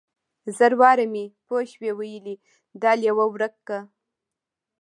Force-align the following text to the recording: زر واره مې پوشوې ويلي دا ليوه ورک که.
زر 0.57 0.73
واره 0.81 1.05
مې 1.13 1.25
پوشوې 1.47 1.91
ويلي 1.99 2.35
دا 2.81 2.91
ليوه 3.01 3.25
ورک 3.31 3.55
که. 3.67 3.79